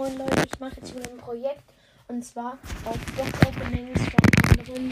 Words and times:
Moin 0.00 0.16
Leute, 0.16 0.46
ich 0.46 0.58
mache 0.58 0.76
jetzt 0.80 0.96
wieder 0.96 1.10
ein 1.10 1.18
Projekt 1.18 1.74
und 2.08 2.24
zwar 2.24 2.58
auf 2.86 2.96
Box-Openings 3.16 4.00
von 4.00 4.58
anderen 4.58 4.90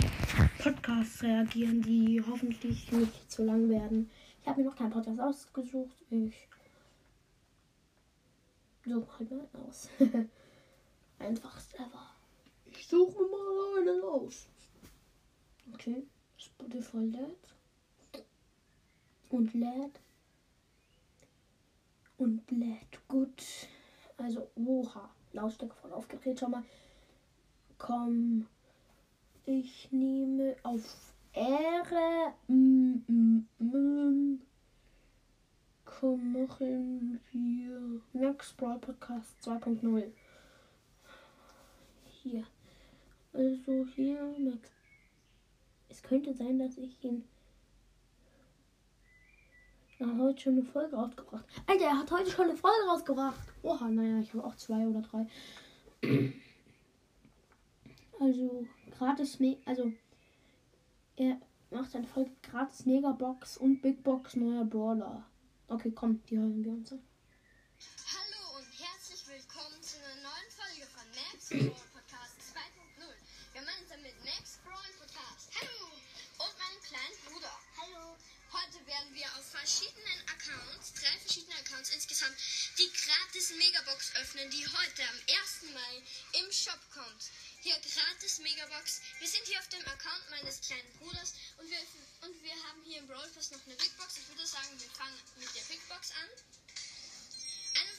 Podcasts 0.59 1.23
reagieren, 1.23 1.80
die 1.80 2.23
hoffentlich 2.30 2.93
nicht 2.93 3.33
zu 3.33 3.43
lang 3.43 3.71
werden. 3.71 4.11
Ich 4.43 4.47
habe 4.47 4.61
mir 4.61 4.69
noch 4.69 4.77
keinen 4.77 4.91
Podcast 4.91 5.19
ausgesucht. 5.19 5.97
Ich 6.11 6.47
suche 8.85 9.19
halt 9.19 9.30
mal 9.30 9.49
einen 9.55 9.66
aus. 9.66 9.89
Einfachst 11.21 11.75
ever. 11.77 12.11
Ich 12.66 12.87
suche 12.87 13.23
mir 13.23 13.29
mal 13.30 13.80
einen 13.80 14.02
aus. 14.02 14.47
Okay, 15.73 16.07
Spotify 16.37 16.99
lädt. 16.99 18.25
Und 19.30 19.54
lädt. 19.54 20.01
Und 22.19 22.51
lädt 22.51 23.09
gut. 23.09 23.43
Also, 24.19 24.51
oha. 24.57 25.09
Lautstärke 25.33 25.74
voll 25.77 25.93
aufgeregt 25.93 26.41
schon 26.41 26.51
mal. 26.51 26.65
Komm. 27.79 28.47
Ich 29.45 29.91
nehme 29.93 30.57
auf 30.63 31.15
Ehre. 31.33 32.35
Mm, 32.49 32.97
mm, 33.07 33.49
mm. 33.59 34.41
Komm, 35.85 36.33
machen 36.33 37.21
wir 37.33 38.02
Max 38.13 38.52
Brawl 38.52 38.79
Podcast 38.79 39.35
2.0. 39.43 40.13
Hier. 42.23 42.45
Also 43.32 43.87
hier, 43.95 44.35
Max. 44.38 44.71
Es 45.88 46.03
könnte 46.03 46.35
sein, 46.35 46.59
dass 46.59 46.77
ich 46.77 47.03
ihn. 47.05 47.25
Er 50.01 50.07
hat 50.07 50.18
heute 50.18 50.41
schon 50.41 50.52
eine 50.52 50.63
Folge 50.63 50.95
rausgebracht. 50.95 51.45
Alter, 51.66 51.85
er 51.85 51.99
hat 51.99 52.10
heute 52.13 52.30
schon 52.30 52.45
eine 52.45 52.57
Folge 52.57 52.87
rausgebracht. 52.88 53.49
Oha, 53.63 53.88
naja, 53.88 54.21
ich 54.21 54.32
habe 54.32 54.45
auch 54.45 54.54
zwei 54.54 54.87
oder 54.87 55.02
drei. 55.02 55.27
Also, 58.21 58.66
gratis, 58.96 59.41
Me 59.41 59.59
also, 59.65 59.93
er 61.16 61.41
macht 61.71 61.96
eine 61.96 62.07
Folge 62.07 62.30
gratis 62.43 62.87
Megabox 62.87 63.57
und 63.59 63.82
Big 63.82 64.04
Box 64.04 64.37
neuer 64.37 64.65
Brawler. 64.65 65.25
Okay, 65.66 65.91
komm, 65.93 66.22
die 66.26 66.38
hören 66.38 66.65
wir 66.65 66.72
uns 66.72 66.93
an. 66.93 67.03
Hallo 68.06 68.59
und 68.59 68.69
herzlich 68.78 69.26
willkommen 69.26 69.82
zu 69.82 69.99
einer 69.99 70.22
neuen 70.22 70.50
Folge 70.50 70.87
von 70.87 71.06
Max 71.10 71.88
Megabox 83.78 84.12
öffnen, 84.16 84.50
die 84.50 84.66
heute 84.66 85.03
am 85.06 85.19
1. 85.62 85.71
Mai 85.72 86.03
im 86.41 86.50
Shop 86.50 86.81
kommt. 86.93 87.31
Hier 87.62 87.77
gratis 87.78 88.41
Megabox. 88.41 89.00
Wir 89.21 89.28
sind 89.28 89.47
hier 89.47 89.59
auf 89.59 89.69
dem 89.69 89.83
Account 89.87 90.31
meines 90.31 90.61
kleinen 90.62 90.91
Bruders 90.99 91.34
und 91.59 91.71
wir, 91.71 91.78
und 92.27 92.43
wir 92.43 92.56
haben 92.66 92.83
hier 92.83 92.99
im 92.99 93.06
Brawl 93.06 93.28
Pass 93.31 93.53
noch 93.53 93.65
eine 93.66 93.77
Big 93.77 93.97
Box. 93.97 94.19
Ich 94.19 94.28
würde 94.28 94.47
sagen, 94.47 94.69
wir 94.78 94.91
fangen 94.91 95.15
mit 95.39 95.55
der 95.55 95.62
Big 95.71 95.78
Box 95.89 96.11
an. 96.11 96.28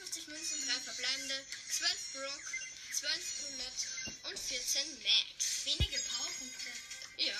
51 0.03 0.27
Münzen, 0.27 0.67
3 0.67 0.73
verbleibende, 0.83 1.45
12 1.71 2.13
Brock, 2.13 2.43
12 2.91 3.39
Colette 3.39 3.87
und 4.29 4.39
14 4.39 4.81
Max. 4.99 5.65
Wenige 5.65 5.99
Powerpunkte. 6.11 6.71
Ja. 7.17 7.39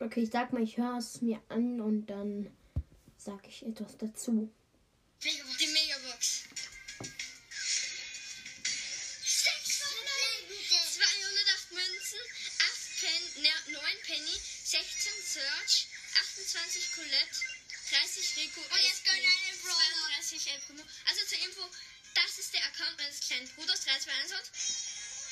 Okay, 0.00 0.22
ich 0.22 0.30
sag 0.30 0.52
mal, 0.52 0.62
ich 0.62 0.78
höre 0.78 0.96
es 0.96 1.20
mir 1.20 1.42
an 1.50 1.80
und 1.82 2.06
dann 2.06 2.56
sage 3.18 3.48
ich 3.48 3.66
etwas 3.66 3.98
dazu. 3.98 4.50
Die 5.24 5.66
Search, 15.34 15.88
28 16.14 16.92
Colette, 16.94 17.40
30 17.90 18.36
Rico, 18.36 18.60
Und 18.60 18.82
jetzt 18.82 19.04
gönn 19.04 19.14
einen 19.14 19.58
Brawler. 19.62 19.74
32 20.22 20.46
El 20.46 20.60
Primo. 20.60 20.84
Also 21.06 21.24
zur 21.26 21.38
Info, 21.38 21.68
das 22.14 22.38
ist 22.38 22.54
der 22.54 22.64
Account 22.66 22.96
meines 22.98 23.18
kleinen 23.18 23.48
Bruders, 23.56 23.80
321. 23.82 24.52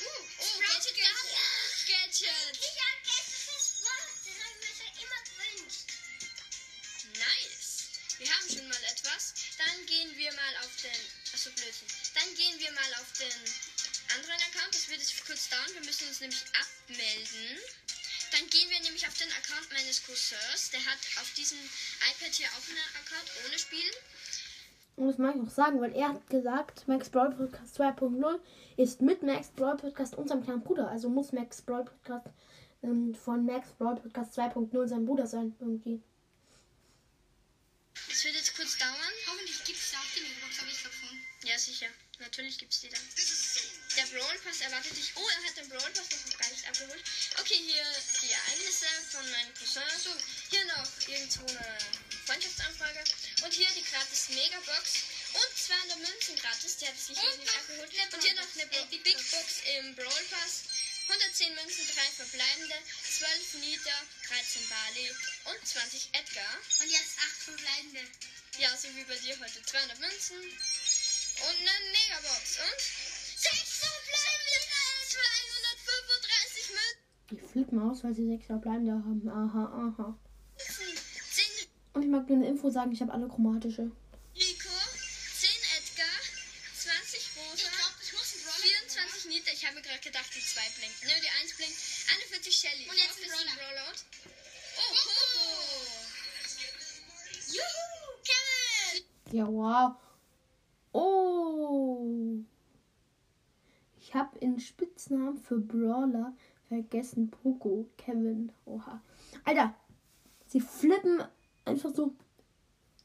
Uh, 0.01 0.05
oh, 0.05 0.43
Sprout 0.43 0.59
Gadget, 0.59 0.95
Gadget. 0.97 1.39
Gadget. 1.87 2.19
Gadget. 2.19 2.83
Hab 2.83 3.03
gestern 3.07 3.39
fürs 3.47 3.79
Wort. 3.79 4.11
Das 4.27 4.35
habe 4.43 4.51
ich 4.51 4.59
mir 4.59 4.75
schon 4.75 4.91
immer 5.07 5.21
gewünscht. 5.23 5.87
Nice. 7.15 7.73
Wir 8.17 8.35
haben 8.35 8.49
schon 8.49 8.67
mal 8.67 8.83
etwas. 8.83 9.33
Dann 9.57 9.85
gehen 9.85 10.17
wir 10.17 10.33
mal 10.33 10.55
auf 10.67 10.75
den. 10.83 10.99
Achso, 11.31 11.49
Blödsinn. 11.51 11.87
Dann 12.13 12.35
gehen 12.35 12.59
wir 12.59 12.71
mal 12.73 12.93
auf 12.95 13.07
den 13.13 13.39
anderen 14.19 14.41
Account. 14.51 14.75
Das 14.75 14.89
wird 14.89 14.99
jetzt 14.99 15.25
kurz 15.25 15.47
dauern. 15.47 15.73
Wir 15.73 15.85
müssen 15.85 16.09
uns 16.09 16.19
nämlich 16.19 16.43
abmelden. 16.59 17.61
Dann 18.33 18.49
gehen 18.49 18.67
wir 18.71 18.79
nämlich 18.81 19.07
auf 19.07 19.15
den 19.15 19.29
Account 19.29 19.71
meines 19.71 20.03
Cousins. 20.07 20.71
Der 20.71 20.83
hat 20.83 20.97
auf 21.21 21.31
diesem 21.37 21.59
iPad 21.59 22.33
hier 22.33 22.47
auch 22.47 22.67
einen 22.67 23.05
Account 23.05 23.29
ohne 23.45 23.59
Spielen. 23.59 23.93
Und 24.95 25.07
das 25.07 25.17
mag 25.19 25.35
ich 25.35 25.41
noch 25.43 25.51
sagen, 25.51 25.79
weil 25.79 25.93
er 25.95 26.09
hat 26.09 26.27
gesagt, 26.29 26.87
Max 26.87 27.09
Brawl 27.09 27.35
Podcast 27.35 27.79
2.0 27.79 28.39
ist 28.77 29.01
mit 29.01 29.21
Max 29.21 29.49
Brawl 29.49 29.77
Podcast 29.77 30.15
und 30.15 30.29
seinem 30.29 30.43
kleinen 30.43 30.63
Bruder. 30.63 30.89
Also 30.89 31.09
muss 31.09 31.31
Max 31.31 31.61
Brawl 31.61 31.85
Podcast 31.85 32.25
ähm, 32.81 33.13
von 33.13 33.45
Max 33.45 33.69
Brawl 33.77 33.97
Podcast 33.97 34.37
2.0 34.37 34.87
sein 34.87 35.05
Bruder 35.05 35.27
sein, 35.27 35.55
irgendwie. 35.59 36.01
Es 38.09 38.23
wird 38.23 38.35
jetzt 38.35 38.55
kurz 38.55 38.77
dauern. 38.77 39.13
Hoffentlich 39.27 39.63
gibt 39.63 39.77
es 39.77 39.91
da 39.91 39.97
auch 39.97 40.13
die 40.15 40.21
Megabox, 40.21 40.59
habe 40.59 40.71
ich 40.71 40.83
gefunden. 40.83 41.23
Ja, 41.43 41.57
sicher. 41.57 41.87
Natürlich 42.19 42.57
gibt's 42.57 42.81
die 42.81 42.89
dann. 42.89 43.01
Der 43.97 44.05
Brawl 44.17 44.37
Pass 44.43 44.61
erwartet 44.61 44.95
dich. 44.95 45.11
Oh, 45.15 45.27
er 45.27 45.49
hat 45.49 45.57
den 45.57 45.69
Brawl 45.69 45.91
Pass 45.91 46.09
noch 46.25 46.37
gar 46.37 46.49
nicht 46.49 46.67
abgeholt. 46.67 46.92
Irgendwo 51.35 51.57
eine 51.57 51.77
Freundschaftsanfrage. 52.25 53.03
Und 53.43 53.53
hier 53.53 53.67
die 53.75 53.83
gratis 53.83 54.29
Megabox. 54.29 54.85
Und 55.33 55.51
200 55.57 55.97
Münzen 55.97 56.35
gratis. 56.37 56.77
Die 56.77 56.87
hat 56.87 56.95
es 56.95 57.09
nicht 57.09 57.21
abgeholt. 57.21 57.89
Und 58.13 58.23
hier 58.23 58.35
noch 58.35 58.49
eine 58.53 58.65
äh, 58.69 58.97
Big, 59.01 59.17
Box 59.31 59.61
im 59.77 59.95
Brawl 59.95 60.23
Pass. 60.29 60.69
110 61.09 61.53
Münzen, 61.55 61.83
3 61.83 62.23
verbleibende, 62.23 62.75
12 62.87 63.59
Nita, 63.59 63.91
13 64.23 64.63
Bali 64.71 65.11
und 65.51 65.59
20 65.67 66.15
Edgar. 66.15 66.53
Und 66.79 66.87
jetzt 66.87 67.19
acht 67.19 67.39
verbleibende. 67.43 68.07
Ja, 68.57 68.71
so 68.77 68.87
wie 68.95 69.03
bei 69.03 69.17
dir 69.17 69.37
heute. 69.37 69.61
200 69.63 69.99
Münzen 69.99 70.37
und 70.39 71.57
eine 71.59 71.75
Megabox. 71.91 72.55
Und 72.55 72.79
6 72.79 73.83
verbleibende, 73.83 74.57
235 75.11 76.71
Die 77.31 77.39
flippen 77.51 77.79
aus, 77.83 78.03
weil 78.05 78.15
sie 78.15 78.27
sechs 78.27 78.45
verbleibende 78.45 78.93
haben. 78.93 79.27
Aha, 79.27 79.63
aha. 79.75 80.17
Münzen. 82.03 82.03
10 82.03 82.09
Und 82.09 82.09
ich 82.09 82.09
mag 82.09 82.27
dir 82.27 82.33
eine 82.33 82.47
Info 82.47 82.69
sagen, 82.69 82.91
ich 82.91 83.01
habe 83.01 83.13
alle 83.13 83.27
chromatische. 83.27 83.83
Rico, 84.35 84.69
10 85.39 85.49
Edgar, 85.77 86.19
20 86.75 87.37
Rosa, 87.37 87.55
Ich 87.55 87.63
glaube, 87.63 87.95
ich 88.01 88.13
muss 88.13 88.33
einen 88.33 88.43
Brawler 88.43 88.59
24 88.59 89.25
Nita. 89.29 89.51
Ich 89.53 89.65
habe 89.65 89.81
gerade 89.81 89.99
gedacht, 89.99 90.29
die 90.35 90.41
2 90.41 90.61
blinkt. 90.77 91.03
Ne, 91.03 91.13
die 91.23 91.29
1 91.41 91.55
blinkt. 91.55 91.77
41 92.11 92.55
Shelly. 92.55 92.89
Und 92.89 92.97
jetzt 92.97 93.19
ein 93.19 93.29
Brawler. 93.29 93.55
Rollout. 93.55 93.99
Oh, 94.75 94.91
Coco. 94.99 95.47
Juhu, 97.53 98.19
Kevin. 98.27 99.03
Ja, 99.31 99.47
wow. 99.47 99.95
Oh. 100.91 102.43
Ich 104.01 104.13
habe 104.13 104.37
in 104.39 104.59
Spitznamen 104.59 105.37
für 105.37 105.59
Brawler 105.59 106.35
vergessen. 106.67 107.29
Poco, 107.31 107.89
Kevin. 107.97 108.51
Oha. 108.65 109.01
Alter, 109.45 109.73
sie 110.47 110.59
flippen 110.59 111.23
einfach 111.65 111.93
so. 111.93 112.15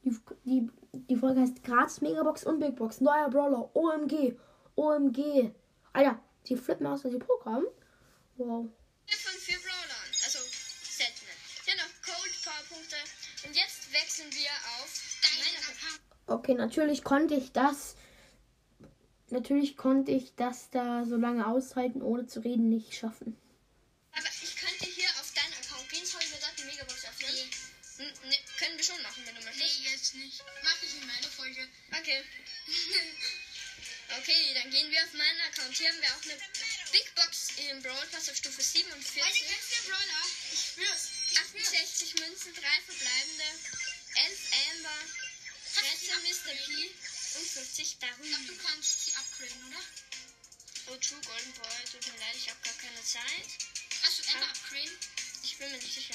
Die, 0.05 0.17
die, 0.45 0.71
die 0.93 1.17
Folge 1.17 1.41
heißt 1.41 1.63
Gratis 1.65 2.01
Megabox 2.01 2.45
und 2.45 2.61
Big 2.61 2.77
Box. 2.77 3.01
Neuer 3.01 3.29
Brawler. 3.29 3.75
OMG. 3.75 4.37
OMG. 4.77 5.53
Alter, 5.93 6.21
sie 6.45 6.57
flippen 6.57 6.87
aus, 6.87 7.05
weil 7.05 7.13
sie 7.13 7.19
haben. 7.45 7.67
Wow. 8.37 8.69
von 9.07 9.41
vier 9.41 9.59
Brawlern, 9.59 10.09
also 10.25 10.39
seltene. 10.39 11.33
Hier 11.65 11.75
noch 11.75 11.91
Cold 12.05 12.33
Powerpunkte. 12.45 12.97
Und 13.47 13.57
jetzt 13.57 13.93
wechseln 13.93 14.31
wir 14.31 14.51
auf 14.81 15.09
Account. 15.69 16.01
Okay, 16.27 16.55
natürlich 16.55 17.03
konnte 17.03 17.35
ich 17.35 17.53
das. 17.53 17.97
Natürlich 19.31 19.77
konnte 19.77 20.13
ich 20.13 20.35
das 20.37 20.71
da 20.71 21.05
so 21.05 21.17
lange 21.17 21.47
aushalten, 21.47 22.01
ohne 22.01 22.27
zu 22.27 22.41
reden, 22.41 22.69
nicht 22.69 22.95
schaffen. 22.95 23.37
Können 28.59 28.77
wir 28.77 28.85
schon 28.85 29.01
machen, 29.03 29.25
wenn 29.25 29.35
du 29.35 29.43
möchtest. 29.43 29.81
Nee, 29.81 29.91
jetzt 29.91 30.15
nicht. 30.15 30.43
Mach 30.63 30.83
ich 30.83 30.95
in 30.95 31.07
meiner 31.07 31.31
Folge. 31.31 31.69
Okay. 31.93 32.25
okay, 34.19 34.55
dann 34.55 34.71
gehen 34.71 34.91
wir 34.91 35.05
auf 35.05 35.13
meinen 35.13 35.41
Account. 35.43 35.77
Hier 35.77 35.89
haben 35.89 36.03
wir 36.03 36.09
auch 36.11 36.23
eine 36.25 36.39
Big 36.93 37.15
Box 37.15 37.49
im 37.71 37.83
Brawl 37.83 38.07
Pass 38.09 38.29
auf 38.29 38.37
Stufe 38.37 38.63
47. 38.63 39.23
Heute 39.23 39.45
kannst 39.47 39.71
du 39.73 39.91
Brawler. 39.91 40.25
Ich 40.53 40.61
spür's. 40.61 41.11
Ich 41.31 41.39
spür's. 41.39 41.67
68 41.69 42.15
Münzen, 42.21 42.55
3 42.55 42.61
verbleibende, 42.87 43.45
11 44.15 44.39
Amber, 44.71 44.99
13 45.75 46.09
Mr. 46.23 46.55
P 46.67 46.91
und 47.39 47.47
50 47.47 47.79
Ich 47.87 47.99
glaube, 47.99 48.15
Darüber. 48.19 48.53
du 48.53 48.59
kannst 48.67 49.05
sie 49.05 49.15
upgraden, 49.15 49.65
oder? 49.69 49.83
Oh, 50.89 50.97
True 50.97 51.21
Golden 51.21 51.53
Boy, 51.53 51.85
tut 51.93 52.07
mir 52.07 52.19
leid, 52.19 52.35
ich 52.35 52.49
habe 52.49 52.59
gar 52.65 52.75
keine 52.75 53.05
Zeit. 53.05 53.49
Hast 54.03 54.19
du 54.19 54.23
Ember 54.33 54.49
Upgrade? 54.49 54.91
Ich 55.43 55.57
bin 55.59 55.71
mir 55.71 55.77
nicht 55.77 55.95
sicher. 55.95 56.15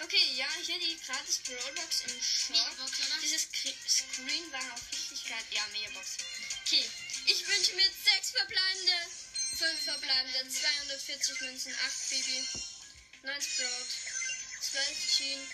Okay, 0.00 0.32
ja, 0.36 0.48
hier 0.64 0.78
die 0.78 0.98
gratis 1.04 1.38
Brawlbox 1.38 2.02
im 2.06 2.22
Shop. 2.22 2.50
Megabox, 2.50 3.00
oder? 3.00 3.18
Dieses 3.20 3.42
Screen 3.42 4.52
war 4.52 4.62
auch 4.72 4.92
richtig 4.92 5.24
geil. 5.28 5.44
Ja, 5.50 5.66
Megabox. 5.72 6.18
Okay, 6.64 6.88
ich 7.26 7.46
wünsche 7.46 7.74
mir 7.74 7.90
6 8.16 8.30
verbleibende, 8.30 8.96
5 9.58 9.82
verbleibende, 9.84 10.48
240 10.48 11.40
Münzen, 11.40 11.74
8 11.74 12.10
Baby, 12.10 12.48
9 13.22 13.42
Sprout, 13.42 13.88
12 14.60 15.16
Jean, 15.16 15.50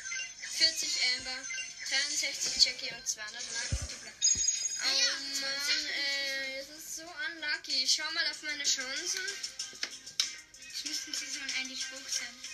40 0.59 1.05
Amber, 1.17 1.47
63 1.89 2.65
Jackie 2.65 2.95
und 2.95 3.09
200 3.09 3.43
Multiple. 3.53 4.13
Oh 4.87 5.41
Mann, 5.41 5.87
ey, 5.87 6.59
es 6.59 6.69
ist 6.69 6.97
so 6.97 7.03
unlucky. 7.03 7.85
Ich 7.85 7.95
schau 7.95 8.11
mal 8.13 8.27
auf 8.31 8.43
meine 8.43 8.65
Chancen. 8.65 9.25
Das 10.71 10.85
müssten 10.85 11.15
sie 11.15 11.27
schon 11.33 11.51
eigentlich 11.57 11.91
hoch 11.91 12.09
sein. 12.09 12.54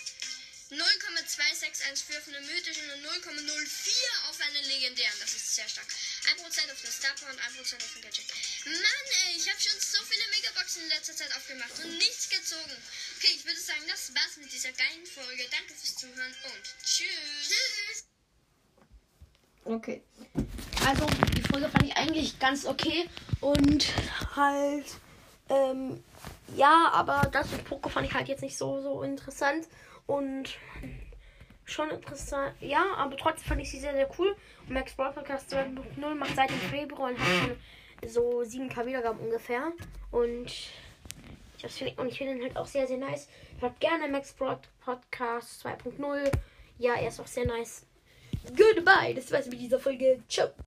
0,261 0.71 2.23
für 2.23 2.31
eine 2.31 2.39
mythische 2.47 2.79
und 2.95 3.03
0,04 3.03 4.29
auf 4.29 4.39
einen 4.39 4.63
legendären. 4.63 5.19
Das 5.19 5.33
ist 5.35 5.55
sehr 5.55 5.67
stark. 5.67 5.87
1% 6.31 6.71
auf 6.71 6.81
den 6.81 6.91
Star 6.91 7.11
und 7.27 7.39
1% 7.39 7.75
auf 7.75 7.93
den 7.93 8.01
Gadget. 8.01 8.25
Mann, 8.65 9.05
ey, 9.27 9.35
ich 9.35 9.49
habe 9.49 9.59
schon 9.59 9.77
so 9.79 9.99
viele 10.07 10.23
Megaboxen 10.31 10.83
in 10.83 10.89
letzter 10.89 11.13
Zeit 11.13 11.35
aufgemacht 11.35 11.75
und 11.83 11.97
nichts 11.97 12.29
gezogen. 12.29 12.71
Okay, 13.17 13.35
ich 13.35 13.45
würde 13.45 13.59
sagen, 13.59 13.83
das 13.89 14.15
war's 14.15 14.37
mit 14.37 14.51
dieser 14.51 14.71
geilen 14.71 15.05
Folge. 15.05 15.43
Danke 15.51 15.75
fürs 15.75 15.95
Zuhören 15.95 16.35
und 16.55 16.63
tschüss. 16.85 17.51
Tschüss. 17.51 18.05
Okay. 19.65 20.01
Also, 20.87 21.05
die 21.35 21.41
Folge 21.43 21.69
fand 21.69 21.83
ich 21.83 21.95
eigentlich 21.97 22.39
ganz 22.39 22.65
okay. 22.65 23.09
Und 23.41 23.85
halt, 24.37 24.87
ähm, 25.49 26.01
ja, 26.55 26.89
aber 26.93 27.29
das 27.29 27.51
mit 27.51 27.65
Poco 27.65 27.89
fand 27.89 28.07
ich 28.07 28.13
halt 28.13 28.29
jetzt 28.29 28.41
nicht 28.41 28.57
so, 28.57 28.81
so 28.81 29.03
interessant. 29.03 29.67
Und 30.11 30.57
schon 31.63 31.89
interessant, 31.89 32.53
ja, 32.59 32.83
aber 32.97 33.15
trotzdem 33.15 33.45
fand 33.45 33.61
ich 33.61 33.71
sie 33.71 33.79
sehr, 33.79 33.93
sehr 33.93 34.09
cool. 34.19 34.35
Und 34.67 34.73
Max 34.73 34.93
Brawl 34.93 35.13
Podcast 35.13 35.53
2.0 35.53 36.15
macht 36.15 36.35
seit 36.35 36.49
dem 36.49 36.59
Februar 36.59 37.11
und 37.11 37.17
hat 37.17 37.27
schon 37.27 38.09
so 38.09 38.41
7k 38.41 38.85
Wiedergaben 38.85 39.21
ungefähr. 39.21 39.71
Und 40.11 40.47
ich 41.63 41.73
finde 41.73 42.33
ihn 42.33 42.41
halt 42.41 42.57
auch 42.57 42.65
sehr, 42.65 42.87
sehr 42.87 42.97
nice. 42.97 43.29
Hört 43.61 43.79
gerne 43.79 44.09
Max 44.09 44.33
Brawl 44.33 44.59
Podcast 44.83 45.65
2.0. 45.65 46.31
Ja, 46.77 46.95
er 46.95 47.07
ist 47.07 47.21
auch 47.21 47.27
sehr 47.27 47.45
nice. 47.45 47.85
Goodbye. 48.49 49.13
Das 49.15 49.31
war's 49.31 49.47
mit 49.47 49.61
dieser 49.61 49.79
Folge. 49.79 50.21
Ciao. 50.27 50.49